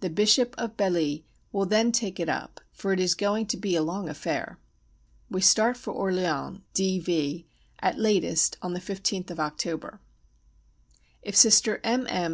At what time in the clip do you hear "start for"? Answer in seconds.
5.40-5.94